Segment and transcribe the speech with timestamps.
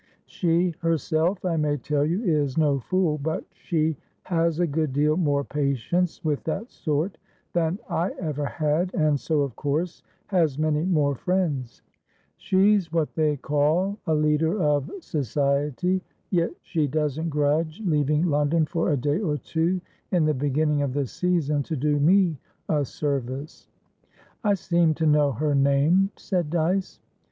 [0.25, 5.15] She herself, I may tell you, is no fool, but she has a good deal
[5.15, 7.19] more patience with that sort
[7.53, 11.83] than I ever had, and so, of course, has many more friends.
[12.35, 18.89] She's what they call a leader of Society, yet she doesn't grudge leaving London for
[18.89, 19.79] a day or two
[20.11, 23.67] in the beginning of the Season to do me a service."
[24.43, 26.99] "I seem to know her name," said Dyce.